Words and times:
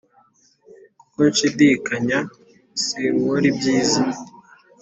Kuko 0.99 1.19
nshidikanya 1.31 2.19
sinkor' 2.83 3.47
ibyiza. 3.51 4.03